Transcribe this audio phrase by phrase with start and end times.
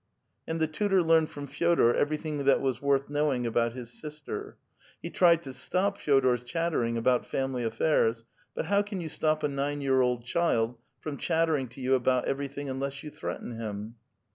[0.47, 4.57] '"And the tutor learned from Fe6dor evervthiuG: that was worth knowing about his sister;
[4.99, 8.25] he tried to stop Feodor's chattering about family affairs,
[8.55, 12.25] but how can 3'ou stop a nine year old child from chattering to you about
[12.25, 13.93] everything unless you threaten him?